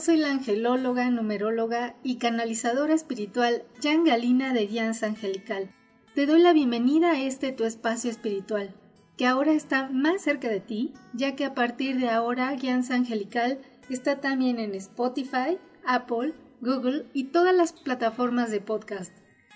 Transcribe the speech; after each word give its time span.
Soy 0.00 0.18
la 0.18 0.30
angelóloga, 0.30 1.10
numeróloga 1.10 1.94
y 2.02 2.16
canalizadora 2.16 2.92
espiritual 2.92 3.62
Jan 3.82 4.04
Galina 4.04 4.52
de 4.52 4.66
Guianza 4.66 5.06
Angelical. 5.06 5.70
Te 6.14 6.26
doy 6.26 6.40
la 6.40 6.52
bienvenida 6.52 7.12
a 7.12 7.20
este 7.20 7.52
tu 7.52 7.64
espacio 7.64 8.10
espiritual, 8.10 8.74
que 9.16 9.26
ahora 9.26 9.52
está 9.52 9.88
más 9.88 10.22
cerca 10.22 10.48
de 10.48 10.60
ti, 10.60 10.92
ya 11.14 11.34
que 11.34 11.44
a 11.44 11.54
partir 11.54 11.98
de 11.98 12.10
ahora 12.10 12.52
Guianza 12.54 12.94
Angelical 12.94 13.58
está 13.88 14.20
también 14.20 14.58
en 14.58 14.74
Spotify, 14.74 15.58
Apple, 15.86 16.34
Google 16.60 17.06
y 17.14 17.24
todas 17.24 17.54
las 17.54 17.72
plataformas 17.72 18.50
de 18.50 18.60
podcast. 18.60 19.12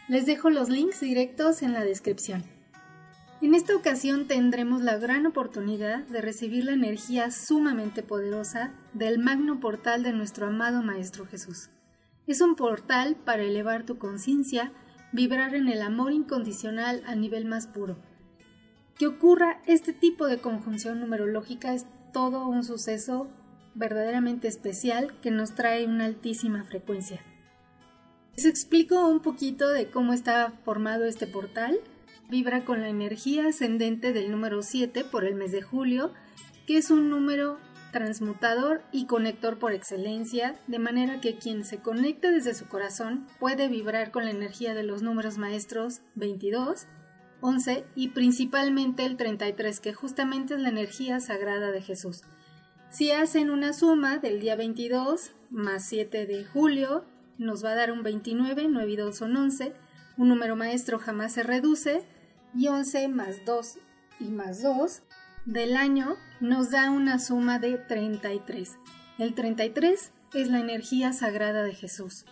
Les 0.08 0.26
dejo 0.26 0.48
los 0.48 0.70
links 0.70 1.00
directos 1.00 1.62
en 1.62 1.72
la 1.72 1.84
descripción. 1.84 2.44
En 3.42 3.54
esta 3.54 3.74
ocasión 3.74 4.26
tendremos 4.26 4.82
la 4.82 4.98
gran 4.98 5.24
oportunidad 5.24 6.00
de 6.08 6.20
recibir 6.20 6.66
la 6.66 6.72
energía 6.72 7.30
sumamente 7.30 8.02
poderosa 8.02 8.74
del 8.92 9.18
magno 9.18 9.60
portal 9.60 10.02
de 10.02 10.12
nuestro 10.12 10.48
amado 10.48 10.82
Maestro 10.82 11.24
Jesús. 11.24 11.70
Es 12.26 12.42
un 12.42 12.54
portal 12.54 13.16
para 13.16 13.42
elevar 13.42 13.86
tu 13.86 13.96
conciencia, 13.96 14.72
vibrar 15.12 15.54
en 15.54 15.68
el 15.68 15.80
amor 15.80 16.12
incondicional 16.12 17.02
a 17.06 17.14
nivel 17.14 17.46
más 17.46 17.66
puro. 17.66 17.96
Que 18.98 19.06
ocurra 19.06 19.62
este 19.66 19.94
tipo 19.94 20.26
de 20.26 20.42
conjunción 20.42 21.00
numerológica 21.00 21.72
es 21.72 21.86
todo 22.12 22.46
un 22.46 22.62
suceso 22.62 23.30
verdaderamente 23.74 24.48
especial 24.48 25.18
que 25.22 25.30
nos 25.30 25.54
trae 25.54 25.86
una 25.86 26.04
altísima 26.04 26.64
frecuencia. 26.64 27.22
Les 28.36 28.44
explico 28.44 29.08
un 29.08 29.20
poquito 29.20 29.70
de 29.70 29.90
cómo 29.90 30.12
está 30.12 30.52
formado 30.62 31.06
este 31.06 31.26
portal 31.26 31.80
vibra 32.30 32.64
con 32.64 32.80
la 32.80 32.88
energía 32.88 33.48
ascendente 33.48 34.12
del 34.12 34.30
número 34.30 34.62
7 34.62 35.04
por 35.04 35.24
el 35.24 35.34
mes 35.34 35.52
de 35.52 35.62
julio, 35.62 36.12
que 36.66 36.78
es 36.78 36.90
un 36.90 37.10
número 37.10 37.58
transmutador 37.90 38.82
y 38.92 39.06
conector 39.06 39.58
por 39.58 39.72
excelencia, 39.72 40.54
de 40.68 40.78
manera 40.78 41.20
que 41.20 41.36
quien 41.36 41.64
se 41.64 41.78
conecte 41.78 42.30
desde 42.30 42.54
su 42.54 42.66
corazón 42.68 43.26
puede 43.40 43.68
vibrar 43.68 44.12
con 44.12 44.24
la 44.24 44.30
energía 44.30 44.74
de 44.74 44.84
los 44.84 45.02
números 45.02 45.38
maestros 45.38 46.00
22, 46.14 46.86
11 47.40 47.84
y 47.96 48.08
principalmente 48.08 49.04
el 49.04 49.16
33, 49.16 49.80
que 49.80 49.92
justamente 49.92 50.54
es 50.54 50.60
la 50.60 50.68
energía 50.68 51.18
sagrada 51.20 51.72
de 51.72 51.82
Jesús. 51.82 52.22
Si 52.90 53.10
hacen 53.10 53.50
una 53.50 53.72
suma 53.72 54.18
del 54.18 54.40
día 54.40 54.56
22 54.56 55.32
más 55.50 55.84
7 55.84 56.26
de 56.26 56.44
julio, 56.44 57.04
nos 57.38 57.64
va 57.64 57.70
a 57.70 57.76
dar 57.76 57.90
un 57.92 58.02
29, 58.02 58.66
9 58.68 58.92
y 58.92 58.96
2 58.96 59.16
son 59.16 59.36
11, 59.36 59.72
un 60.16 60.28
número 60.28 60.54
maestro 60.54 60.98
jamás 60.98 61.32
se 61.32 61.42
reduce, 61.42 62.04
y 62.54 62.68
11 62.68 63.08
más 63.08 63.44
2 63.44 63.78
y 64.20 64.24
más 64.24 64.62
2 64.62 65.02
del 65.46 65.76
año 65.76 66.16
nos 66.40 66.70
da 66.70 66.90
una 66.90 67.18
suma 67.18 67.58
de 67.58 67.78
33. 67.78 68.78
El 69.18 69.34
33 69.34 70.12
es 70.34 70.48
la 70.48 70.60
energía 70.60 71.12
sagrada 71.12 71.62
de 71.62 71.74
Jesús. 71.74 72.24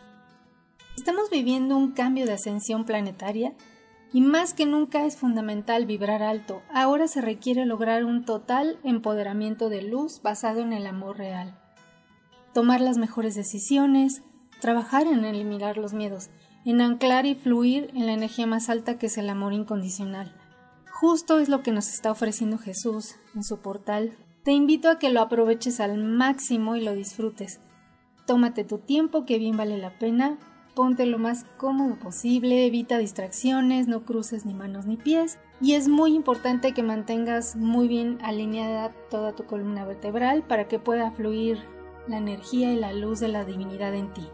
Estamos 0.97 1.31
viviendo 1.31 1.77
un 1.77 1.93
cambio 1.93 2.27
de 2.27 2.33
ascensión 2.33 2.85
planetaria 2.85 3.55
y 4.13 4.21
más 4.21 4.55
que 4.55 4.67
nunca 4.67 5.05
es 5.05 5.17
fundamental 5.17 5.87
vibrar 5.87 6.23
alto. 6.23 6.63
Ahora 6.73 7.09
se 7.09 7.21
requiere 7.21 7.67
lograr 7.67 8.05
un 8.05 8.25
total 8.25 8.79
empoderamiento 8.83 9.69
de 9.69 9.83
luz 9.83 10.23
basado 10.23 10.61
en 10.61 10.73
el 10.73 10.87
amor 10.87 11.19
real. 11.19 11.59
Tomar 12.55 12.81
las 12.81 12.97
mejores 12.97 13.35
decisiones, 13.35 14.23
trabajar 14.61 15.07
en 15.07 15.25
eliminar 15.25 15.77
los 15.77 15.93
miedos 15.93 16.31
en 16.65 16.81
anclar 16.81 17.27
y 17.27 17.35
fluir 17.35 17.91
en 17.95 18.07
la 18.07 18.13
energía 18.13 18.47
más 18.47 18.69
alta 18.69 18.99
que 18.99 19.07
es 19.07 19.19
el 19.19 19.31
amor 19.31 19.53
incondicional. 19.53 20.35
Justo 20.91 21.39
es 21.39 21.49
lo 21.49 21.63
que 21.63 21.73
nos 21.73 21.89
está 21.89 22.11
ofreciendo 22.11 22.59
Jesús 22.59 23.17
en 23.35 23.45
su 23.45 23.59
portal. 23.59 24.17
Te 24.45 24.53
invito 24.53 24.91
a 24.91 24.99
que 24.99 25.11
lo 25.11 25.21
aproveches 25.21 25.81
al 25.81 25.99
máximo 25.99 26.75
y 26.75 26.83
lo 26.83 26.95
disfrutes. 26.95 27.61
Tómate 28.27 28.65
tu 28.65 28.79
tiempo 28.79 29.25
que 29.25 29.39
bien 29.39 29.57
vale 29.57 29.79
la 29.79 29.99
pena, 29.99 30.39
ponte 30.75 31.07
lo 31.07 31.19
más 31.19 31.45
cómodo 31.57 31.99
posible, 31.99 32.67
evita 32.67 32.99
distracciones, 32.99 33.89
no 33.89 34.05
cruces 34.05 34.45
ni 34.45 34.55
manos 34.55 34.87
ni 34.87 34.97
pies 34.97 35.39
y 35.61 35.75
es 35.75 35.89
muy 35.89 36.15
importante 36.15 36.73
que 36.73 36.83
mantengas 36.83 37.57
muy 37.57 37.89
bien 37.89 38.19
alineada 38.23 38.93
toda 39.11 39.35
tu 39.35 39.45
columna 39.45 39.85
vertebral 39.85 40.43
para 40.43 40.69
que 40.69 40.79
pueda 40.79 41.11
fluir 41.11 41.59
la 42.07 42.19
energía 42.19 42.73
y 42.73 42.77
la 42.77 42.93
luz 42.93 43.21
de 43.21 43.29
la 43.29 43.45
divinidad 43.45 43.95
en 43.95 44.13
ti. 44.13 44.29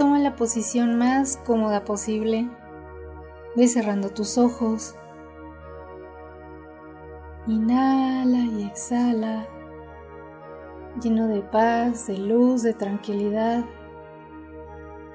Toma 0.00 0.18
la 0.18 0.34
posición 0.34 0.96
más 0.96 1.36
cómoda 1.36 1.84
posible. 1.84 2.48
Ve 3.54 3.68
cerrando 3.68 4.08
tus 4.08 4.38
ojos. 4.38 4.96
Inhala 7.46 8.38
y 8.38 8.64
exhala, 8.64 9.46
lleno 11.02 11.28
de 11.28 11.42
paz, 11.42 12.06
de 12.06 12.16
luz, 12.16 12.62
de 12.62 12.72
tranquilidad, 12.72 13.62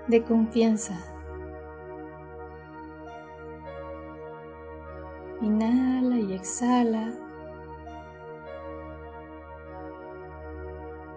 de 0.08 0.24
confianza. 0.24 0.94
Inhala 5.42 6.20
y 6.20 6.32
exhala, 6.32 7.12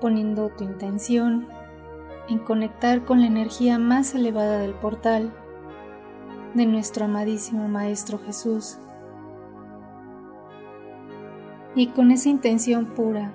poniendo 0.00 0.48
tu 0.56 0.64
intención 0.64 1.57
en 2.28 2.38
conectar 2.38 3.04
con 3.04 3.20
la 3.20 3.26
energía 3.26 3.78
más 3.78 4.14
elevada 4.14 4.58
del 4.58 4.74
portal 4.74 5.32
de 6.54 6.66
nuestro 6.66 7.06
amadísimo 7.06 7.68
Maestro 7.68 8.18
Jesús. 8.18 8.78
Y 11.74 11.88
con 11.88 12.10
esa 12.10 12.28
intención 12.28 12.86
pura, 12.86 13.32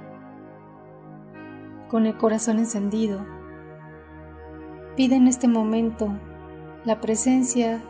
con 1.90 2.06
el 2.06 2.18
corazón 2.18 2.60
encendido, 2.60 3.26
pide 4.96 5.16
en 5.16 5.28
este 5.28 5.48
momento 5.48 6.10
la 6.86 7.00
presencia 7.00 7.82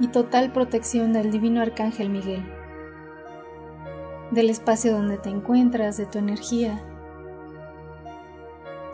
y 0.00 0.08
total 0.08 0.52
protección 0.52 1.12
del 1.12 1.30
Divino 1.30 1.60
Arcángel 1.60 2.10
Miguel, 2.10 2.44
del 4.32 4.50
espacio 4.50 4.92
donde 4.92 5.18
te 5.18 5.30
encuentras, 5.30 5.96
de 5.96 6.06
tu 6.06 6.18
energía 6.18 6.82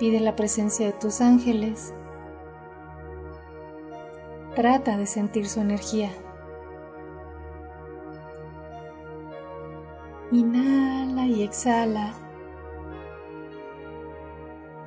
Pide 0.01 0.19
la 0.19 0.35
presencia 0.35 0.87
de 0.87 0.95
tus 0.95 1.21
ángeles. 1.21 1.93
Trata 4.57 4.97
de 4.97 5.05
sentir 5.05 5.47
su 5.47 5.61
energía. 5.61 6.09
Inhala 10.33 11.27
y 11.27 11.43
exhala. 11.43 12.15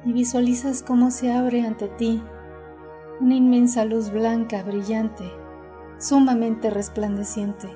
Y 0.04 0.14
visualizas 0.14 0.82
cómo 0.82 1.12
se 1.12 1.32
abre 1.32 1.62
ante 1.62 1.90
ti 1.90 2.24
una 3.20 3.36
inmensa 3.36 3.86
luz 3.86 4.12
blanca, 4.12 4.64
brillante, 4.64 5.32
sumamente 6.00 6.72
resplandeciente, 6.72 7.70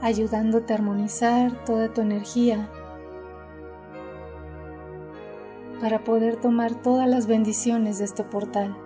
ayudándote 0.00 0.72
a 0.72 0.76
armonizar 0.76 1.64
toda 1.64 1.92
tu 1.92 2.00
energía 2.00 2.70
para 5.82 6.04
poder 6.04 6.36
tomar 6.36 6.76
todas 6.76 7.08
las 7.08 7.26
bendiciones 7.26 7.98
de 7.98 8.04
este 8.04 8.22
portal. 8.22 8.76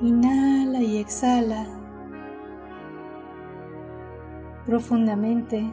Inhala 0.00 0.80
y 0.80 0.98
exhala 0.98 1.64
profundamente. 4.66 5.64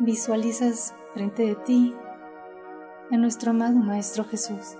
Visualizas 0.00 0.94
frente 1.14 1.46
de 1.46 1.54
ti 1.54 1.96
a 3.10 3.16
nuestro 3.16 3.52
amado 3.52 3.76
Maestro 3.76 4.24
Jesús. 4.24 4.76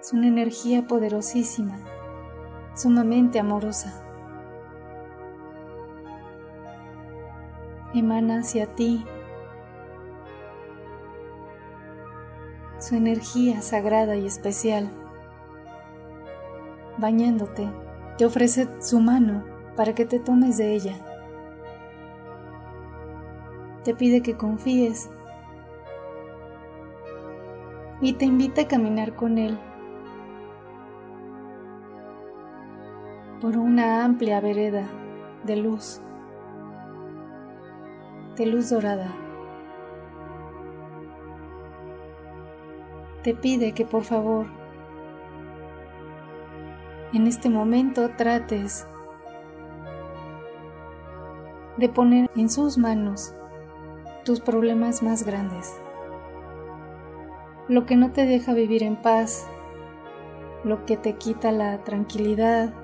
Es 0.00 0.12
una 0.12 0.28
energía 0.28 0.86
poderosísima 0.86 1.93
sumamente 2.74 3.38
amorosa. 3.38 4.02
Emana 7.94 8.40
hacia 8.40 8.66
ti 8.74 9.04
su 12.78 12.96
energía 12.96 13.62
sagrada 13.62 14.16
y 14.16 14.26
especial. 14.26 14.90
Bañándote, 16.98 17.68
te 18.18 18.26
ofrece 18.26 18.68
su 18.80 19.00
mano 19.00 19.44
para 19.76 19.94
que 19.94 20.04
te 20.04 20.18
tomes 20.18 20.58
de 20.58 20.74
ella. 20.74 20.94
Te 23.84 23.94
pide 23.94 24.22
que 24.22 24.36
confíes 24.36 25.10
y 28.00 28.14
te 28.14 28.24
invita 28.24 28.62
a 28.62 28.68
caminar 28.68 29.14
con 29.14 29.38
él 29.38 29.58
por 33.40 33.56
una 33.56 34.04
amplia 34.04 34.40
vereda 34.40 34.86
de 35.44 35.56
luz, 35.56 36.00
de 38.36 38.46
luz 38.46 38.70
dorada. 38.70 39.12
Te 43.22 43.34
pide 43.34 43.72
que 43.72 43.84
por 43.84 44.04
favor 44.04 44.46
en 47.12 47.26
este 47.26 47.48
momento 47.48 48.10
trates 48.16 48.86
de 51.76 51.88
poner 51.88 52.30
en 52.36 52.48
sus 52.50 52.76
manos 52.76 53.34
tus 54.24 54.40
problemas 54.40 55.02
más 55.02 55.24
grandes, 55.24 55.74
lo 57.68 57.86
que 57.86 57.96
no 57.96 58.12
te 58.12 58.26
deja 58.26 58.52
vivir 58.52 58.82
en 58.82 58.96
paz, 58.96 59.48
lo 60.64 60.84
que 60.86 60.96
te 60.96 61.14
quita 61.14 61.52
la 61.52 61.78
tranquilidad, 61.84 62.74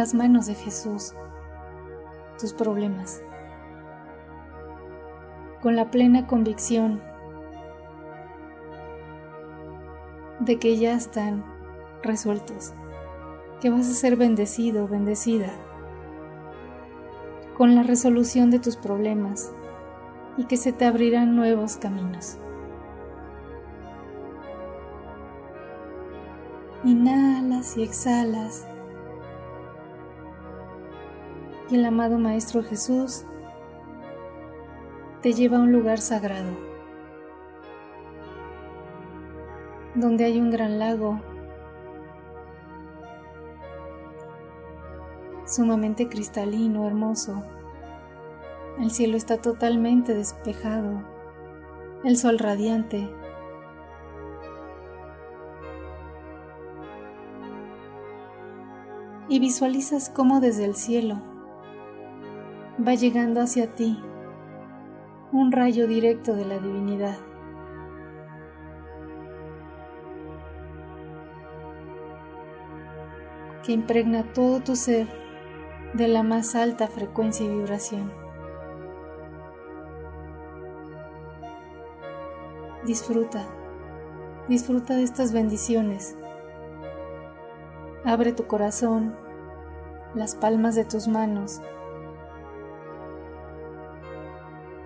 las 0.00 0.14
manos 0.14 0.46
de 0.46 0.54
Jesús 0.54 1.12
tus 2.40 2.54
problemas, 2.54 3.22
con 5.60 5.76
la 5.76 5.90
plena 5.90 6.26
convicción 6.26 7.02
de 10.38 10.58
que 10.58 10.78
ya 10.78 10.94
están 10.94 11.44
resueltos, 12.02 12.72
que 13.60 13.68
vas 13.68 13.90
a 13.90 13.92
ser 13.92 14.16
bendecido, 14.16 14.88
bendecida, 14.88 15.50
con 17.58 17.74
la 17.74 17.82
resolución 17.82 18.50
de 18.50 18.58
tus 18.58 18.76
problemas 18.76 19.52
y 20.38 20.44
que 20.46 20.56
se 20.56 20.72
te 20.72 20.86
abrirán 20.86 21.36
nuevos 21.36 21.76
caminos. 21.76 22.38
Inhalas 26.84 27.76
y 27.76 27.82
exhalas 27.82 28.69
y 31.70 31.76
el 31.76 31.84
amado 31.84 32.18
Maestro 32.18 32.64
Jesús 32.64 33.24
te 35.22 35.32
lleva 35.32 35.58
a 35.58 35.60
un 35.60 35.70
lugar 35.70 35.98
sagrado, 35.98 36.50
donde 39.94 40.24
hay 40.24 40.40
un 40.40 40.50
gran 40.50 40.78
lago 40.78 41.20
sumamente 45.46 46.08
cristalino, 46.08 46.86
hermoso. 46.86 47.44
El 48.80 48.90
cielo 48.90 49.16
está 49.16 49.36
totalmente 49.36 50.14
despejado, 50.14 51.02
el 52.02 52.16
sol 52.16 52.38
radiante. 52.38 53.08
Y 59.28 59.38
visualizas 59.38 60.10
cómo 60.10 60.40
desde 60.40 60.64
el 60.64 60.74
cielo 60.74 61.29
va 62.86 62.94
llegando 62.94 63.40
hacia 63.40 63.74
ti 63.74 64.02
un 65.32 65.52
rayo 65.52 65.86
directo 65.86 66.34
de 66.34 66.44
la 66.44 66.58
divinidad. 66.58 67.18
que 73.62 73.72
impregna 73.72 74.24
todo 74.32 74.60
tu 74.60 74.74
ser 74.74 75.06
de 75.92 76.08
la 76.08 76.22
más 76.22 76.54
alta 76.54 76.88
frecuencia 76.88 77.44
y 77.44 77.50
vibración. 77.50 78.10
Disfruta, 82.86 83.44
disfruta 84.48 84.96
de 84.96 85.02
estas 85.02 85.34
bendiciones. 85.34 86.16
Abre 88.02 88.32
tu 88.32 88.46
corazón, 88.46 89.14
las 90.14 90.34
palmas 90.34 90.74
de 90.74 90.86
tus 90.86 91.06
manos 91.06 91.60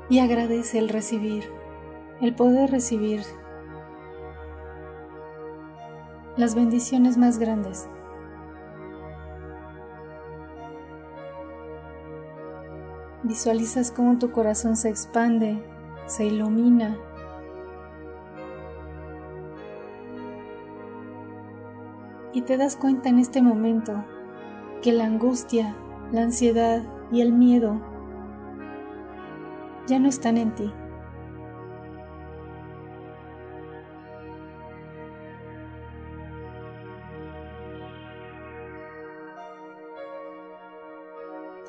y 0.09 0.19
agradece 0.19 0.79
el 0.79 0.89
recibir, 0.89 1.45
el 2.21 2.35
poder 2.35 2.71
recibir 2.71 3.23
las 6.37 6.55
bendiciones 6.55 7.17
más 7.17 7.39
grandes. 7.39 7.89
Visualizas 13.23 13.91
cómo 13.91 14.19
tu 14.19 14.33
corazón 14.33 14.77
se 14.77 14.91
expande, 14.91 15.63
se 16.07 16.27
ilumina. 16.27 16.99
Y 22.35 22.43
te 22.43 22.57
das 22.59 22.77
cuenta 22.77 23.09
en 23.09 23.19
este 23.19 23.41
momento 23.41 24.05
que 24.83 24.93
la 24.93 25.07
angustia, 25.07 25.75
la 26.13 26.23
ansiedad 26.23 26.83
y 27.11 27.23
el 27.23 27.33
miedo 27.33 27.94
ya 29.87 29.99
no 29.99 30.09
están 30.09 30.39
en 30.39 30.55
ti. 30.55 30.73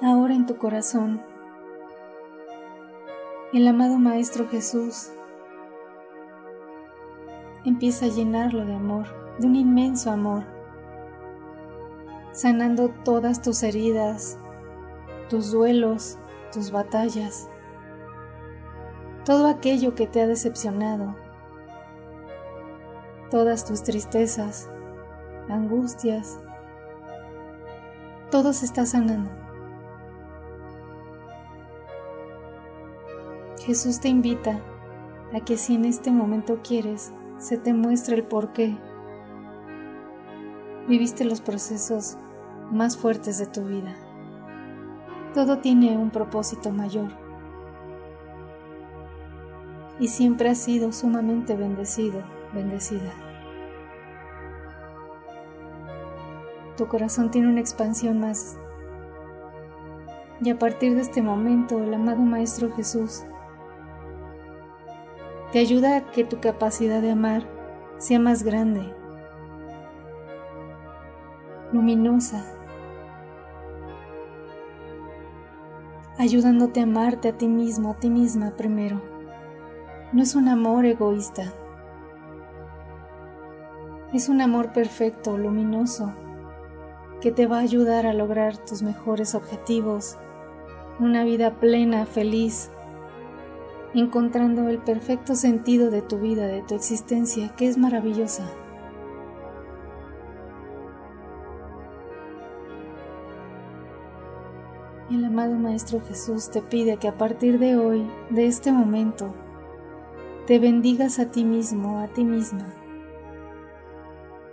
Ahora 0.01 0.35
en 0.35 0.45
tu 0.45 0.57
corazón, 0.57 1.21
el 3.53 3.67
amado 3.67 3.97
Maestro 3.97 4.47
Jesús 4.47 5.11
empieza 7.63 8.05
a 8.05 8.09
llenarlo 8.09 8.65
de 8.65 8.75
amor, 8.75 9.07
de 9.39 9.47
un 9.47 9.55
inmenso 9.55 10.11
amor, 10.11 10.43
sanando 12.33 12.89
todas 13.03 13.41
tus 13.41 13.63
heridas, 13.63 14.37
tus 15.29 15.51
duelos, 15.51 16.19
tus 16.51 16.71
batallas 16.71 17.49
todo 19.25 19.47
aquello 19.47 19.95
que 19.95 20.05
te 20.05 20.21
ha 20.21 20.27
decepcionado, 20.27 21.15
todas 23.31 23.65
tus 23.65 23.81
tristezas, 23.81 24.69
angustias, 25.49 26.39
todo 28.29 28.53
se 28.53 28.65
está 28.65 28.85
sanando. 28.85 29.31
Jesús 33.65 33.99
te 33.99 34.09
invita 34.09 34.59
a 35.33 35.39
que 35.39 35.57
si 35.57 35.73
en 35.73 35.85
este 35.85 36.11
momento 36.11 36.59
quieres, 36.63 37.11
se 37.39 37.57
te 37.57 37.73
muestre 37.73 38.15
el 38.15 38.23
por 38.23 38.53
qué 38.53 38.77
viviste 40.87 41.25
los 41.25 41.41
procesos 41.41 42.19
más 42.71 42.95
fuertes 42.95 43.39
de 43.39 43.47
tu 43.47 43.63
vida. 43.63 43.95
Todo 45.33 45.57
tiene 45.57 45.97
un 45.97 46.11
propósito 46.11 46.69
mayor 46.69 47.24
y 49.99 50.09
siempre 50.09 50.49
has 50.49 50.57
sido 50.57 50.91
sumamente 50.91 51.55
bendecido, 51.55 52.21
bendecida. 52.53 53.13
Tu 56.77 56.87
corazón 56.87 57.31
tiene 57.31 57.47
una 57.47 57.61
expansión 57.61 58.19
más. 58.19 58.57
Y 60.41 60.49
a 60.49 60.59
partir 60.59 60.95
de 60.95 61.01
este 61.01 61.21
momento, 61.21 61.81
el 61.81 61.93
amado 61.93 62.17
Maestro 62.17 62.73
Jesús 62.73 63.23
te 65.53 65.59
ayuda 65.59 65.95
a 65.95 66.11
que 66.11 66.25
tu 66.25 66.41
capacidad 66.41 67.01
de 67.01 67.11
amar 67.11 67.47
sea 67.97 68.19
más 68.19 68.43
grande, 68.43 68.93
luminosa, 71.71 72.45
ayudándote 76.17 76.81
a 76.81 76.83
amarte 76.83 77.29
a 77.29 77.37
ti 77.37 77.47
mismo, 77.47 77.91
a 77.91 77.93
ti 77.95 78.09
misma 78.09 78.51
primero 78.57 79.14
no 80.13 80.21
es 80.21 80.35
un 80.35 80.47
amor 80.47 80.85
egoísta. 80.85 81.51
Es 84.13 84.29
un 84.29 84.39
amor 84.39 84.71
perfecto, 84.71 85.37
luminoso, 85.37 86.13
que 87.21 87.31
te 87.31 87.47
va 87.47 87.57
a 87.57 87.61
ayudar 87.61 88.05
a 88.05 88.13
lograr 88.13 88.57
tus 88.57 88.81
mejores 88.81 89.35
objetivos, 89.35 90.17
una 90.99 91.23
vida 91.23 91.55
plena, 91.55 92.05
feliz, 92.05 92.71
encontrando 93.93 94.69
el 94.69 94.77
perfecto 94.77 95.35
sentido 95.35 95.89
de 95.89 96.01
tu 96.01 96.19
vida, 96.19 96.47
de 96.47 96.61
tu 96.61 96.75
existencia, 96.75 97.49
que 97.55 97.67
es 97.67 97.77
maravillosa. 97.77 98.43
El 105.09 105.23
amado 105.25 105.55
Maestro 105.55 106.01
Jesús 106.01 106.49
te 106.49 106.61
pide 106.61 106.97
que 106.97 107.07
a 107.07 107.17
partir 107.17 107.59
de 107.59 107.77
hoy, 107.77 108.09
de 108.29 108.47
este 108.47 108.71
momento, 108.71 109.33
te 110.47 110.59
bendigas 110.59 111.17
a 111.17 111.31
ti 111.31 111.43
mismo, 111.43 111.99
a 111.99 112.07
ti 112.07 112.23
misma. 112.23 112.67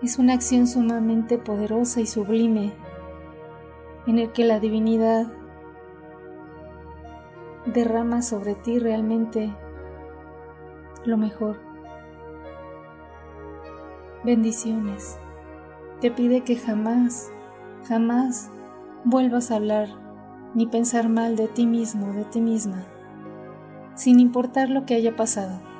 Es 0.02 0.18
una 0.18 0.32
acción 0.32 0.66
sumamente 0.66 1.36
poderosa 1.36 2.00
y 2.00 2.06
sublime 2.06 2.72
en 4.06 4.18
el 4.18 4.32
que 4.32 4.44
la 4.44 4.58
divinidad 4.58 5.30
derrama 7.66 8.22
sobre 8.22 8.54
ti 8.54 8.78
realmente 8.78 9.54
lo 11.04 11.18
mejor. 11.18 11.60
Bendiciones. 14.24 15.18
Te 16.00 16.10
pide 16.10 16.40
que 16.40 16.56
jamás, 16.56 17.30
jamás 17.86 18.50
vuelvas 19.04 19.50
a 19.50 19.56
hablar 19.56 19.88
ni 20.54 20.66
pensar 20.66 21.10
mal 21.10 21.36
de 21.36 21.48
ti 21.48 21.66
mismo, 21.66 22.14
de 22.14 22.24
ti 22.24 22.40
misma, 22.40 22.86
sin 23.94 24.20
importar 24.20 24.70
lo 24.70 24.86
que 24.86 24.94
haya 24.94 25.16
pasado. 25.16 25.71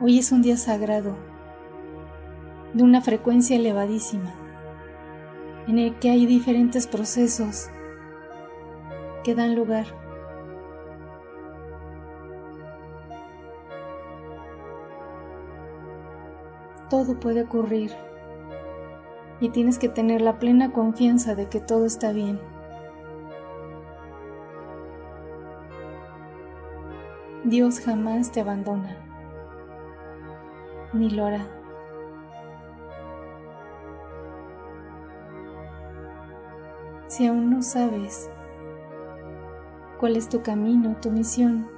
Hoy 0.00 0.20
es 0.20 0.30
un 0.30 0.42
día 0.42 0.56
sagrado, 0.56 1.16
de 2.72 2.84
una 2.84 3.00
frecuencia 3.00 3.56
elevadísima, 3.56 4.32
en 5.66 5.80
el 5.80 5.98
que 5.98 6.10
hay 6.10 6.24
diferentes 6.24 6.86
procesos 6.86 7.68
que 9.24 9.34
dan 9.34 9.56
lugar. 9.56 9.86
Todo 16.88 17.18
puede 17.18 17.42
ocurrir 17.42 17.90
y 19.40 19.48
tienes 19.48 19.80
que 19.80 19.88
tener 19.88 20.20
la 20.20 20.38
plena 20.38 20.70
confianza 20.70 21.34
de 21.34 21.48
que 21.48 21.58
todo 21.58 21.86
está 21.86 22.12
bien. 22.12 22.40
Dios 27.42 27.80
jamás 27.80 28.30
te 28.30 28.42
abandona, 28.42 29.07
ni 30.92 31.10
lo 31.10 31.26
hará. 31.26 31.46
Si 37.08 37.26
aún 37.26 37.50
no 37.50 37.62
sabes 37.62 38.30
cuál 39.98 40.16
es 40.16 40.28
tu 40.28 40.42
camino, 40.42 40.96
tu 41.00 41.10
misión, 41.10 41.68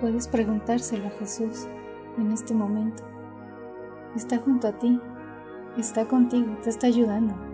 puedes 0.00 0.26
preguntárselo 0.26 1.06
a 1.06 1.10
Jesús 1.10 1.68
en 2.18 2.32
este 2.32 2.54
momento. 2.54 3.04
Está 4.16 4.38
junto 4.38 4.68
a 4.68 4.72
ti, 4.72 5.00
está 5.78 6.06
contigo, 6.06 6.56
te 6.62 6.70
está 6.70 6.86
ayudando. 6.86 7.51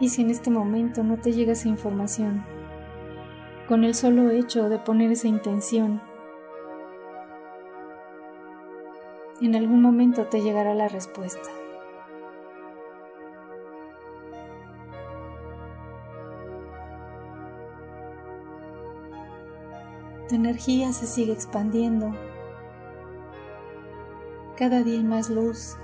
Y 0.00 0.08
si 0.08 0.22
en 0.22 0.30
este 0.30 0.50
momento 0.50 1.04
no 1.04 1.18
te 1.18 1.32
llega 1.32 1.52
esa 1.52 1.68
información, 1.68 2.42
con 3.68 3.84
el 3.84 3.94
solo 3.94 4.30
hecho 4.30 4.68
de 4.70 4.78
poner 4.78 5.12
esa 5.12 5.28
intención, 5.28 6.00
en 9.42 9.54
algún 9.54 9.82
momento 9.82 10.26
te 10.26 10.40
llegará 10.40 10.74
la 10.74 10.88
respuesta. 10.88 11.48
Tu 20.28 20.34
energía 20.34 20.92
se 20.92 21.06
sigue 21.06 21.32
expandiendo. 21.32 22.14
Cada 24.56 24.82
día 24.82 24.98
hay 24.98 25.04
más 25.04 25.28
luz, 25.28 25.76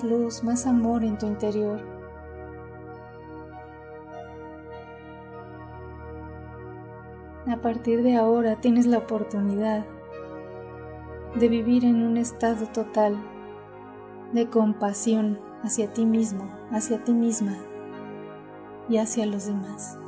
más 0.00 0.10
luz, 0.10 0.44
más 0.44 0.66
amor 0.66 1.04
en 1.04 1.18
tu 1.18 1.26
interior. 1.26 1.80
A 7.46 7.56
partir 7.56 8.02
de 8.02 8.16
ahora 8.16 8.56
tienes 8.60 8.86
la 8.86 8.98
oportunidad 8.98 9.84
de 11.34 11.48
vivir 11.48 11.84
en 11.84 12.02
un 12.02 12.16
estado 12.16 12.66
total 12.66 13.16
de 14.32 14.48
compasión 14.48 15.38
hacia 15.62 15.92
ti 15.92 16.06
mismo, 16.06 16.48
hacia 16.70 17.02
ti 17.02 17.12
misma 17.12 17.56
y 18.88 18.98
hacia 18.98 19.26
los 19.26 19.46
demás. 19.46 19.98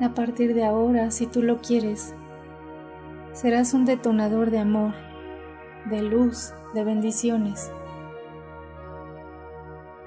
A 0.00 0.12
partir 0.14 0.54
de 0.54 0.64
ahora, 0.64 1.10
si 1.10 1.26
tú 1.26 1.42
lo 1.42 1.58
quieres, 1.58 2.14
serás 3.34 3.74
un 3.74 3.84
detonador 3.84 4.50
de 4.50 4.60
amor, 4.60 4.94
de 5.86 6.02
luz, 6.02 6.54
de 6.72 6.84
bendiciones. 6.84 7.72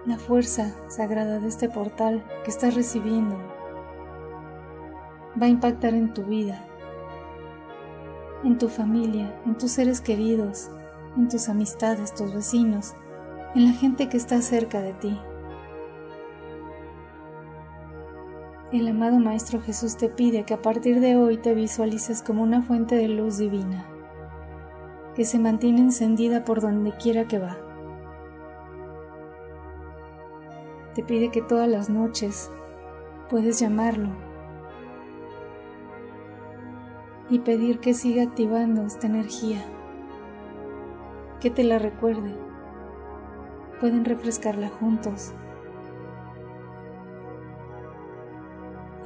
La 0.05 0.17
fuerza 0.17 0.73
sagrada 0.87 1.39
de 1.39 1.49
este 1.49 1.67
portal 1.67 2.23
que 2.45 2.51
estás 2.51 2.73
recibiendo 2.73 3.35
va 5.39 5.47
a 5.47 5.49
impactar 5.49 5.93
en 5.93 6.13
tu 6.13 6.23
vida, 6.23 6.65
en 8.45 8.57
tu 8.57 8.69
familia, 8.69 9.37
en 9.45 9.57
tus 9.57 9.71
seres 9.71 9.99
queridos, 9.99 10.71
en 11.17 11.27
tus 11.27 11.49
amistades, 11.49 12.15
tus 12.15 12.33
vecinos, 12.33 12.95
en 13.55 13.65
la 13.65 13.73
gente 13.73 14.07
que 14.07 14.15
está 14.15 14.41
cerca 14.41 14.79
de 14.79 14.93
ti. 14.93 15.19
El 18.69 18.85
amado 18.89 19.17
Maestro 19.17 19.61
Jesús 19.61 19.95
te 19.95 20.09
pide 20.09 20.43
que 20.43 20.53
a 20.53 20.61
partir 20.61 20.99
de 20.99 21.15
hoy 21.15 21.37
te 21.37 21.53
visualices 21.53 22.21
como 22.21 22.43
una 22.43 22.61
fuente 22.61 22.95
de 22.95 23.07
luz 23.07 23.37
divina, 23.37 23.85
que 25.15 25.23
se 25.23 25.39
mantiene 25.39 25.79
encendida 25.79 26.43
por 26.43 26.59
donde 26.59 26.91
quiera 26.91 27.29
que 27.29 27.39
va. 27.39 27.57
Te 30.95 31.01
pide 31.01 31.31
que 31.31 31.41
todas 31.41 31.69
las 31.69 31.89
noches 31.89 32.51
puedes 33.29 33.57
llamarlo 33.57 34.09
y 37.29 37.39
pedir 37.39 37.79
que 37.79 37.93
siga 37.93 38.23
activando 38.23 38.81
esta 38.81 39.07
energía, 39.07 39.61
que 41.39 41.49
te 41.49 41.63
la 41.63 41.79
recuerde. 41.79 42.35
Pueden 43.79 44.03
refrescarla 44.03 44.67
juntos 44.67 45.33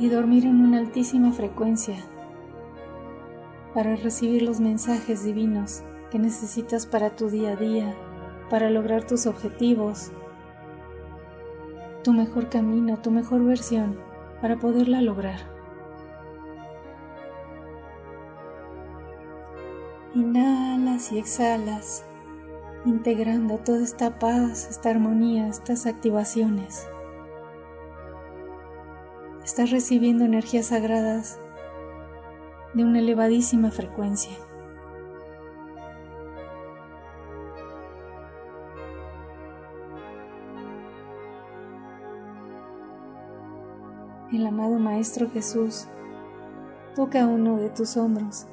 y 0.02 0.10
dormir 0.10 0.46
en 0.46 0.62
una 0.62 0.80
altísima 0.80 1.32
frecuencia 1.32 1.96
para 3.72 3.96
recibir 3.96 4.42
los 4.42 4.60
mensajes 4.60 5.24
divinos 5.24 5.84
que 6.10 6.18
necesitas 6.18 6.88
para 6.88 7.12
tu 7.12 7.30
día 7.30 7.52
a 7.52 7.56
día, 7.56 7.96
para 8.50 8.72
lograr 8.72 9.06
tus 9.06 9.28
objetivos, 9.28 10.12
tu 12.04 12.14
mejor 12.14 12.50
camino, 12.50 12.98
tu 12.98 13.12
mejor 13.12 13.46
versión, 13.46 13.96
para 14.42 14.58
poderla 14.58 15.02
lograr. 15.02 15.40
Inhalas 20.16 21.12
y 21.12 21.20
exhalas, 21.20 22.06
integrando 22.86 23.60
toda 23.60 23.84
esta 23.84 24.18
paz, 24.18 24.68
esta 24.68 24.90
armonía, 24.90 25.48
estas 25.48 25.86
activaciones. 25.86 26.88
Estás 29.44 29.72
recibiendo 29.72 30.24
energías 30.24 30.68
sagradas 30.68 31.40
de 32.76 32.84
una 32.84 33.00
elevadísima 33.00 33.72
frecuencia. 33.72 34.32
El 44.32 44.46
amado 44.46 44.78
Maestro 44.78 45.28
Jesús 45.32 45.88
toca 46.96 47.26
uno 47.26 47.58
de 47.58 47.72
tus 47.72 47.98
hombros 47.98 48.46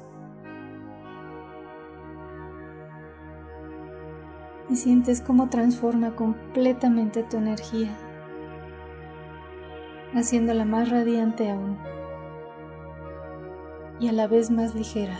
y 4.69 4.75
sientes 4.75 5.21
cómo 5.21 5.49
transforma 5.49 6.15
completamente 6.15 7.21
tu 7.21 7.37
energía 7.37 7.95
haciéndola 10.13 10.65
más 10.65 10.89
radiante 10.89 11.49
aún 11.51 11.77
y 13.99 14.07
a 14.07 14.11
la 14.13 14.27
vez 14.27 14.49
más 14.49 14.73
ligera. 14.75 15.19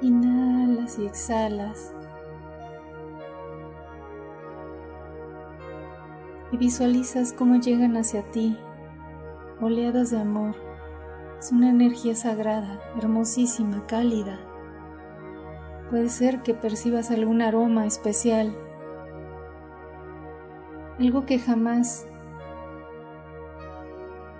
Inhalas 0.00 0.98
y 0.98 1.06
exhalas. 1.06 1.94
Y 6.52 6.56
visualizas 6.56 7.32
cómo 7.32 7.56
llegan 7.56 7.96
hacia 7.96 8.22
ti 8.30 8.56
oleadas 9.60 10.10
de 10.10 10.20
amor. 10.20 10.54
Es 11.40 11.50
una 11.50 11.70
energía 11.70 12.14
sagrada, 12.14 12.80
hermosísima, 12.96 13.84
cálida 13.86 14.38
Puede 15.94 16.08
ser 16.08 16.42
que 16.42 16.54
percibas 16.54 17.12
algún 17.12 17.40
aroma 17.40 17.86
especial, 17.86 18.52
algo 20.98 21.24
que 21.24 21.38
jamás 21.38 22.08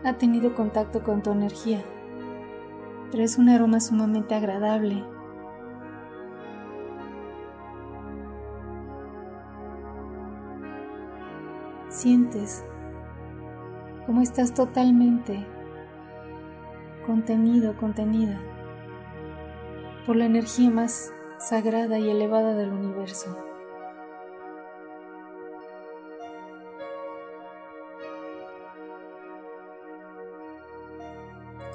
ha 0.03 0.15
tenido 0.15 0.57
contacto 0.57 1.05
con 1.05 1.23
tu 1.23 1.31
energía, 1.31 1.81
pero 3.13 3.23
es 3.23 3.39
un 3.39 3.51
aroma 3.51 3.79
sumamente 3.79 4.35
agradable. 4.35 5.05
Sientes 11.89 12.65
como 14.07 14.23
estás 14.23 14.55
totalmente 14.55 15.47
contenido, 17.07 17.77
contenida 17.77 18.41
por 20.05 20.17
la 20.17 20.25
energía 20.25 20.69
más 20.69 21.15
sagrada 21.39 21.99
y 21.99 22.11
elevada 22.11 22.55
del 22.55 22.73
universo. 22.73 23.37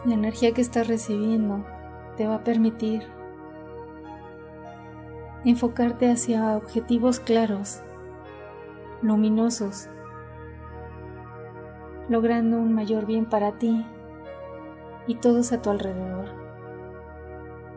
La 0.06 0.14
energía 0.14 0.54
que 0.54 0.62
estás 0.62 0.88
recibiendo 0.88 1.66
te 2.16 2.26
va 2.26 2.36
a 2.36 2.44
permitir 2.44 3.04
enfocarte 5.44 6.10
hacia 6.10 6.58
objetivos 6.58 7.20
claros, 7.20 7.82
luminosos, 9.02 9.90
logrando 12.08 12.58
un 12.58 12.74
mayor 12.74 13.06
bien 13.06 13.26
para 13.26 13.58
ti 13.58 13.86
y 15.06 15.16
todos 15.16 15.52
a 15.52 15.62
tu 15.62 15.70
alrededor, 15.70 16.30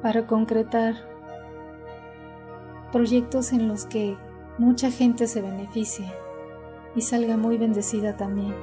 para 0.00 0.26
concretar 0.26 1.11
proyectos 2.92 3.52
en 3.52 3.66
los 3.66 3.86
que 3.86 4.16
mucha 4.58 4.90
gente 4.90 5.26
se 5.26 5.42
beneficie 5.42 6.12
y 6.94 7.00
salga 7.00 7.36
muy 7.36 7.56
bendecida 7.58 8.16
también. 8.16 8.54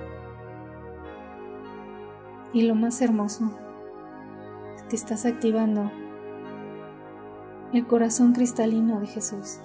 Y 2.54 2.62
lo 2.62 2.76
más 2.76 3.02
hermoso 3.02 3.52
que 4.88 4.96
estás 4.96 5.26
activando 5.26 5.92
el 7.74 7.86
corazón 7.86 8.34
cristalino 8.34 9.00
de 9.00 9.08
Jesús. 9.08 9.60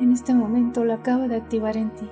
En 0.00 0.12
este 0.12 0.34
momento 0.34 0.84
lo 0.84 0.94
acaba 0.94 1.28
de 1.28 1.36
activar 1.36 1.76
en 1.76 1.90
ti. 1.90 2.08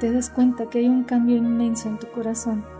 Te 0.00 0.12
das 0.12 0.30
cuenta 0.30 0.66
que 0.70 0.78
hay 0.78 0.88
un 0.88 1.04
cambio 1.04 1.36
inmenso 1.36 1.88
en 1.88 1.98
tu 1.98 2.06
corazón. 2.08 2.77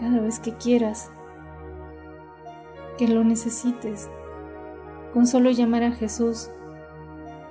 Cada 0.00 0.18
vez 0.18 0.40
que 0.40 0.54
quieras, 0.54 1.12
que 2.96 3.06
lo 3.06 3.22
necesites, 3.22 4.08
con 5.12 5.26
solo 5.26 5.50
llamar 5.50 5.82
a 5.82 5.92
Jesús 5.92 6.50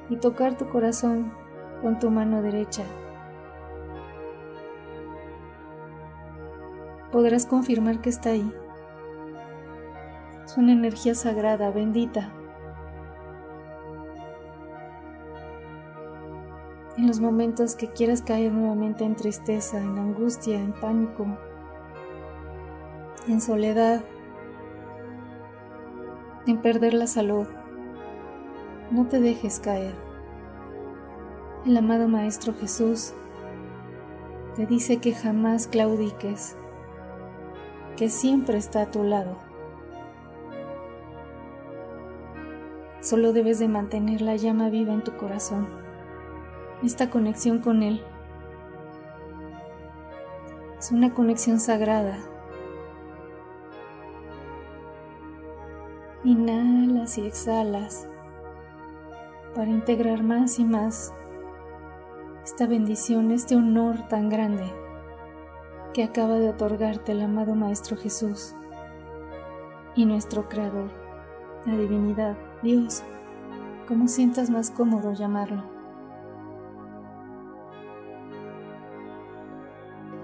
y 0.10 0.18
tocar 0.18 0.58
tu 0.58 0.68
corazón 0.68 1.32
con 1.84 2.00
tu 2.00 2.10
mano 2.10 2.42
derecha. 2.42 2.84
Podrás 7.12 7.46
confirmar 7.46 8.02
que 8.02 8.10
está 8.10 8.32
ahí. 8.32 8.52
Es 10.44 10.58
una 10.58 10.72
energía 10.72 11.14
sagrada, 11.14 11.70
bendita. 11.70 12.34
En 16.98 17.06
los 17.06 17.20
momentos 17.20 17.76
que 17.76 17.90
quieras 17.92 18.24
caer 18.24 18.52
nuevamente 18.52 19.04
en 19.04 19.16
tristeza, 19.16 19.80
en 19.80 20.00
angustia, 20.00 20.60
en 20.60 20.74
pánico, 20.74 21.28
en 23.30 23.42
soledad, 23.42 24.02
en 26.48 26.58
perder 26.62 26.96
la 26.96 27.06
salud. 27.06 27.48
No 28.90 29.06
te 29.06 29.20
dejes 29.20 29.60
caer. 29.60 29.94
El 31.66 31.78
amado 31.78 32.08
Maestro 32.08 32.56
Jesús 32.56 33.14
te 34.56 34.66
dice 34.66 34.98
que 34.98 35.14
jamás 35.14 35.68
claudiques, 35.68 36.58
que 37.98 38.10
siempre 38.10 38.58
está 38.58 38.82
a 38.82 38.92
tu 38.92 39.04
lado. 39.04 39.38
Solo 43.02 43.32
debes 43.32 43.60
de 43.60 43.68
mantener 43.68 44.22
la 44.22 44.38
llama 44.38 44.70
viva 44.70 44.92
en 44.92 45.04
tu 45.04 45.16
corazón, 45.18 45.68
esta 46.84 47.12
conexión 47.12 47.60
con 47.60 47.84
Él. 47.84 48.02
Es 50.80 50.92
una 50.92 51.14
conexión 51.14 51.60
sagrada 51.60 52.18
Inhalas 56.30 57.18
y 57.18 57.26
exhalas 57.26 58.08
para 59.56 59.72
integrar 59.72 60.22
más 60.22 60.60
y 60.60 60.64
más 60.64 61.12
esta 62.44 62.68
bendición, 62.68 63.32
este 63.32 63.56
honor 63.56 64.08
tan 64.10 64.30
grande 64.30 64.72
que 65.92 66.04
acaba 66.04 66.36
de 66.36 66.50
otorgarte 66.50 67.14
el 67.14 67.24
amado 67.24 67.56
Maestro 67.56 67.98
Jesús 67.98 68.54
y 69.96 70.06
nuestro 70.06 70.48
Creador, 70.48 70.92
la 71.66 71.76
divinidad, 71.76 72.38
Dios, 72.62 73.02
como 73.88 74.08
sientas 74.08 74.52
más 74.52 74.70
cómodo 74.70 75.14
llamarlo. 75.14 75.64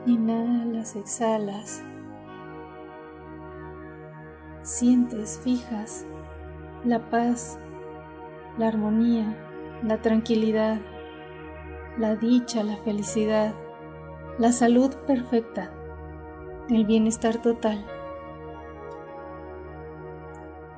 Inhalas, 0.05 0.95
exhalas 0.95 1.83
sientes, 4.65 5.39
fijas 5.43 6.07
la 6.83 7.09
paz, 7.09 7.59
la 8.57 8.67
armonía, 8.67 9.37
la 9.83 10.01
tranquilidad, 10.01 10.79
la 11.97 12.15
dicha, 12.15 12.63
la 12.63 12.77
felicidad, 12.77 13.53
la 14.39 14.51
salud 14.51 14.93
perfecta, 15.05 15.71
el 16.69 16.85
bienestar 16.85 17.41
total, 17.41 17.85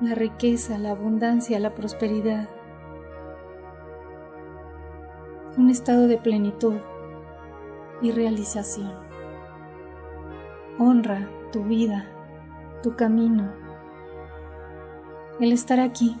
la 0.00 0.14
riqueza, 0.14 0.76
la 0.76 0.90
abundancia, 0.90 1.58
la 1.58 1.74
prosperidad, 1.74 2.48
un 5.56 5.70
estado 5.70 6.08
de 6.08 6.18
plenitud 6.18 6.76
y 8.02 8.12
realización. 8.12 8.92
Honra 10.78 11.30
tu 11.52 11.64
vida, 11.64 12.06
tu 12.82 12.94
camino, 12.94 13.67
el 15.40 15.52
estar 15.52 15.78
aquí. 15.78 16.16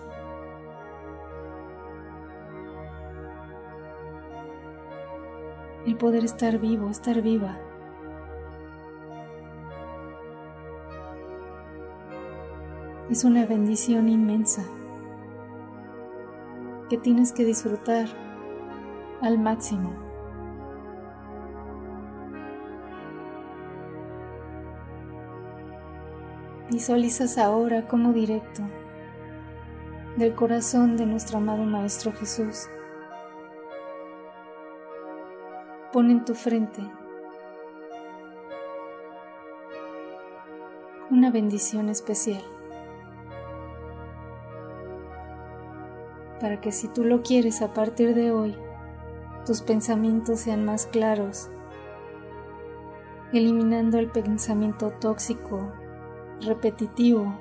El 5.86 5.96
poder 5.96 6.24
estar 6.24 6.58
vivo, 6.58 6.88
estar 6.88 7.20
viva. 7.22 7.58
Es 13.10 13.24
una 13.24 13.46
bendición 13.46 14.08
inmensa 14.08 14.62
que 16.90 16.98
tienes 16.98 17.32
que 17.32 17.44
disfrutar 17.44 18.06
al 19.20 19.38
máximo. 19.38 19.92
Visualizas 26.70 27.38
ahora 27.38 27.88
como 27.88 28.12
directo 28.12 28.62
del 30.18 30.34
corazón 30.34 30.96
de 30.96 31.06
nuestro 31.06 31.38
amado 31.38 31.62
Maestro 31.62 32.12
Jesús. 32.12 32.68
Pon 35.92 36.10
en 36.10 36.24
tu 36.24 36.34
frente 36.34 36.82
una 41.08 41.30
bendición 41.30 41.88
especial 41.88 42.42
para 46.40 46.60
que 46.60 46.72
si 46.72 46.88
tú 46.88 47.04
lo 47.04 47.22
quieres 47.22 47.62
a 47.62 47.72
partir 47.72 48.16
de 48.16 48.32
hoy, 48.32 48.56
tus 49.46 49.62
pensamientos 49.62 50.40
sean 50.40 50.64
más 50.64 50.86
claros, 50.86 51.48
eliminando 53.32 53.98
el 53.98 54.08
pensamiento 54.08 54.90
tóxico, 54.90 55.72
repetitivo, 56.40 57.38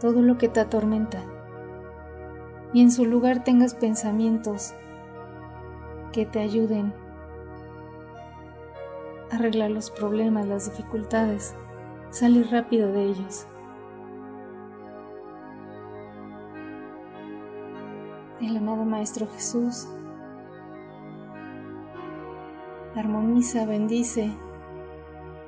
todo 0.00 0.22
lo 0.22 0.38
que 0.38 0.48
te 0.48 0.58
atormenta 0.58 1.22
y 2.72 2.80
en 2.80 2.90
su 2.90 3.04
lugar 3.04 3.44
tengas 3.44 3.74
pensamientos 3.74 4.74
que 6.12 6.26
te 6.26 6.40
ayuden 6.40 6.92
a 9.30 9.36
arreglar 9.36 9.70
los 9.70 9.90
problemas, 9.90 10.46
las 10.46 10.70
dificultades, 10.70 11.54
salir 12.10 12.50
rápido 12.50 12.92
de 12.92 13.04
ellos. 13.04 13.46
El 18.40 18.56
amado 18.56 18.84
Maestro 18.84 19.26
Jesús 19.28 19.88
armoniza, 22.96 23.64
bendice 23.64 24.30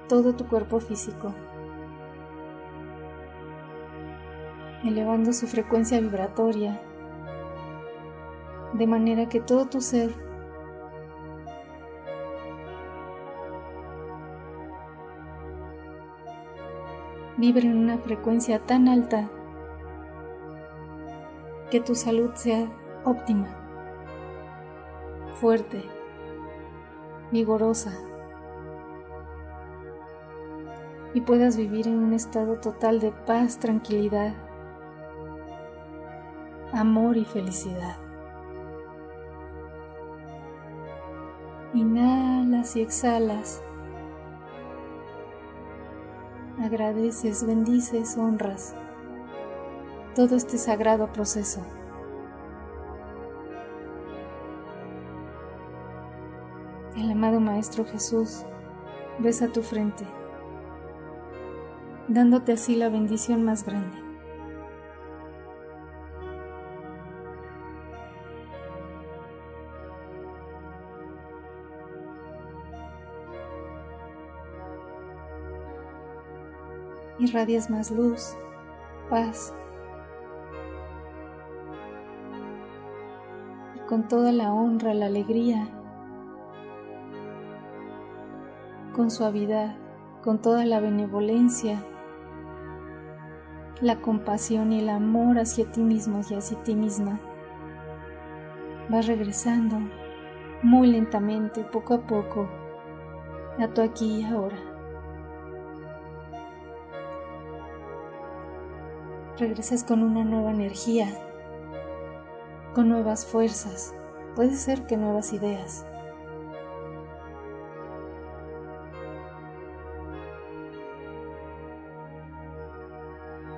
todo 0.09 0.35
tu 0.35 0.47
cuerpo 0.47 0.81
físico, 0.81 1.35
elevando 4.85 5.33
su 5.33 5.47
frecuencia 5.47 6.01
vibratoria, 6.01 6.81
de 8.75 8.87
manera 8.87 9.29
que 9.29 9.41
todo 9.41 9.67
tu 9.67 9.81
ser 9.81 10.13
vibre 17.37 17.67
en 17.67 17.79
una 17.79 17.99
frecuencia 17.99 18.59
tan 18.59 18.89
alta 18.89 19.29
que 21.71 21.81
tu 21.81 21.95
salud 21.95 22.31
sea 22.35 22.69
óptima, 23.05 23.49
fuerte, 25.35 25.85
vigorosa 27.31 27.93
y 31.13 31.21
puedas 31.21 31.57
vivir 31.57 31.87
en 31.87 31.99
un 31.99 32.13
estado 32.13 32.57
total 32.57 32.99
de 32.99 33.13
paz, 33.13 33.59
tranquilidad, 33.59 34.35
amor 36.73 37.17
y 37.17 37.25
felicidad. 37.25 38.04
Inhalas 41.75 42.77
y 42.77 42.83
exhalas. 42.83 43.63
Agradeces, 46.61 47.45
bendices, 47.47 48.17
honras 48.17 48.75
todo 50.15 50.37
este 50.37 50.59
sagrado 50.59 51.13
proceso. 51.13 51.61
El 56.97 57.11
amado 57.11 57.41
Maestro 57.41 57.85
Jesús 57.85 58.45
besa 59.19 59.49
tu 59.49 59.63
frente, 59.63 60.05
dándote 62.07 62.53
así 62.53 62.77
la 62.77 62.89
bendición 62.89 63.45
más 63.45 63.65
grande. 63.65 64.04
Irradias 77.25 77.71
más 77.71 77.91
luz, 77.91 78.37
paz 79.09 79.55
y 83.75 83.79
con 83.89 84.09
toda 84.09 84.31
la 84.31 84.53
honra, 84.53 84.93
la 84.93 85.07
alegría 85.07 85.67
con 88.95 89.11
suavidad, 89.11 89.75
con 90.23 90.43
toda 90.43 90.67
la 90.67 90.81
benevolencia, 90.81 91.83
la 93.81 94.03
compasión 94.03 94.75
y 94.75 94.81
el 94.81 94.91
amor 94.91 95.39
hacia 95.39 95.65
ti 95.71 95.81
mismo 95.81 96.21
y 96.29 96.35
hacia 96.35 96.63
ti 96.63 96.75
misma. 96.75 97.19
Vas 98.91 99.07
regresando 99.07 99.79
muy 100.63 100.89
lentamente, 100.89 101.65
poco 101.65 101.95
a 101.95 102.07
poco, 102.07 102.51
a 103.59 103.67
tu 103.69 103.81
aquí 103.81 104.21
y 104.21 104.25
ahora. 104.25 104.74
Regresas 109.39 109.83
con 109.83 110.03
una 110.03 110.25
nueva 110.25 110.53
energía, 110.53 111.09
con 112.75 112.89
nuevas 112.89 113.27
fuerzas, 113.27 113.95
puede 114.37 114.55
ser 114.55 114.87
que 114.87 114.97
nuevas 114.97 115.33
ideas. 115.33 115.87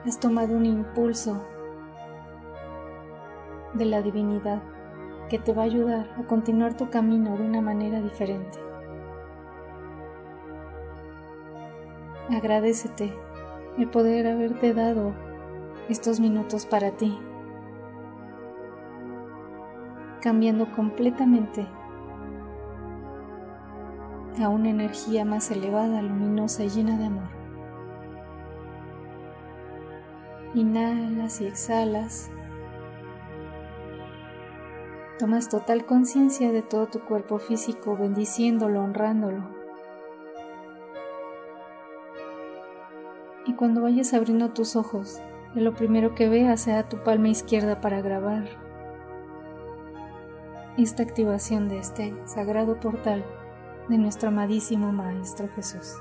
has 0.07 0.21
tomado 0.21 0.55
un 0.55 0.65
impulso 0.65 1.45
de 3.75 3.85
la 3.87 4.03
divinidad 4.03 4.63
que 5.29 5.41
te 5.41 5.53
va 5.53 5.63
a 5.63 5.65
ayudar 5.65 6.09
a 6.17 6.23
continuar 6.23 6.77
tu 6.77 6.89
camino 6.91 7.37
de 7.37 7.43
una 7.43 7.61
manera 7.61 8.01
diferente. 8.01 8.59
Agradecete 12.31 13.13
el 13.79 13.89
poder 13.89 14.29
haberte 14.29 14.73
dado 14.75 15.13
estos 15.89 16.21
minutos 16.21 16.67
para 16.67 16.91
ti, 16.93 17.17
cambiando 20.21 20.71
completamente 20.73 21.67
a 24.43 24.49
una 24.49 24.69
energía 24.69 25.25
más 25.25 25.51
elevada, 25.51 26.03
luminosa 26.03 26.65
y 26.65 26.69
llena 26.69 26.99
de 26.99 27.07
amor. 27.07 27.29
Inhalas 30.55 31.41
y 31.41 31.47
exhalas. 31.47 32.31
Tomas 35.19 35.49
total 35.49 35.87
conciencia 35.87 36.53
de 36.53 36.63
todo 36.63 36.87
tu 36.89 37.01
cuerpo 37.01 37.39
físico, 37.39 37.97
bendiciéndolo, 37.97 38.83
honrándolo. 38.83 39.45
Y 43.47 43.55
cuando 43.55 43.83
vayas 43.83 44.13
abriendo 44.13 44.51
tus 44.51 44.77
ojos, 44.77 45.23
que 45.57 45.63
lo 45.63 45.73
primero 45.73 46.15
que 46.15 46.29
veas 46.29 46.61
sea 46.61 46.87
tu 46.87 47.03
palma 47.03 47.31
izquierda 47.31 47.81
para 47.81 48.03
grabar 48.03 48.45
esta 50.77 51.03
activación 51.03 51.71
de 51.71 51.79
este 51.79 52.15
sagrado 52.27 52.79
portal 52.79 53.25
de 53.89 53.97
nuestro 53.97 54.29
amadísimo 54.29 54.93
Maestro 54.93 55.49
Jesús. 55.57 55.95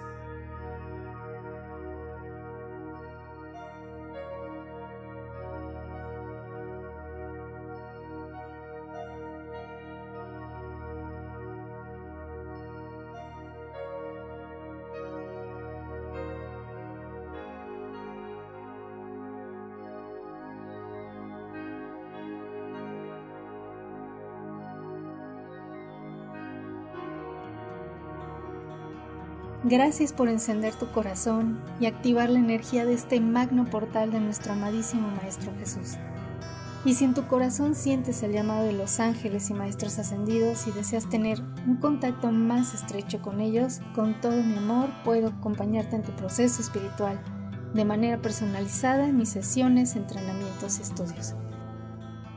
Gracias 29.67 30.13
por 30.13 30.30
encender 30.30 30.75
tu 30.75 30.91
corazón 30.91 31.60
y 31.80 31.88
activar 31.88 32.30
la 32.30 32.38
energía 32.38 32.86
de 32.86 32.93
este 32.93 33.19
magno 33.19 33.65
portal 33.65 34.12
de 34.12 34.19
nuestro 34.19 34.54
amadísimo 34.54 35.10
Maestro 35.10 35.51
Jesús. 35.58 35.97
Y 36.86 36.93
si 36.93 37.04
en 37.04 37.15
tu 37.15 37.25
corazón 37.25 37.73
sientes 37.73 38.21
el 38.21 38.32
llamado 38.32 38.63
de 38.63 38.73
los 38.73 38.99
ángeles 38.99 39.49
y 39.49 39.56
maestros 39.56 39.97
ascendidos 39.97 40.67
y 40.67 40.71
deseas 40.71 41.10
tener 41.10 41.41
un 41.65 41.78
contacto 41.78 42.32
más 42.32 42.75
estrecho 42.75 43.23
con 43.23 43.41
ellos, 43.41 43.82
con 43.95 44.13
todo 44.21 44.43
mi 44.43 44.56
amor 44.56 44.91
puedo 45.04 45.30
acompañarte 45.30 45.95
en 45.95 46.04
tu 46.04 46.12
proceso 46.12 46.62
espiritual 46.62 47.19
de 47.73 47.86
manera 47.86 48.21
personalizada 48.21 49.08
en 49.08 49.17
mis 49.17 49.30
sesiones, 49.30 49.95
entrenamientos 49.95 50.78
y 50.78 50.84
estudios. 50.84 51.34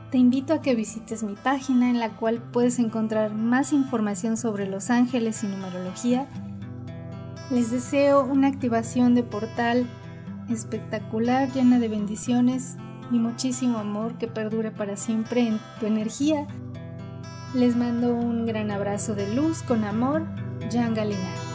Te 0.09 0.17
invito 0.17 0.55
a 0.55 0.63
que 0.63 0.73
visites 0.73 1.21
mi 1.21 1.35
página 1.35 1.91
en 1.91 1.99
la 1.99 2.17
cual 2.17 2.41
puedes 2.41 2.79
encontrar 2.79 3.35
más 3.35 3.71
información 3.71 4.35
sobre 4.35 4.65
los 4.65 4.89
ángeles 4.89 5.43
y 5.43 5.47
numerología 5.47 6.27
les 7.51 7.71
deseo 7.71 8.23
una 8.23 8.47
activación 8.47 9.15
de 9.15 9.23
portal 9.23 9.87
espectacular, 10.49 11.51
llena 11.51 11.79
de 11.79 11.87
bendiciones 11.87 12.77
y 13.11 13.17
muchísimo 13.17 13.79
amor 13.79 14.17
que 14.17 14.27
perdure 14.27 14.71
para 14.71 14.97
siempre 14.97 15.47
en 15.47 15.59
tu 15.79 15.85
energía. 15.85 16.47
Les 17.53 17.75
mando 17.75 18.13
un 18.13 18.45
gran 18.45 18.71
abrazo 18.71 19.15
de 19.15 19.33
luz 19.33 19.63
con 19.63 19.83
amor, 19.83 20.27
Jan 20.71 20.93
Galina. 20.93 21.48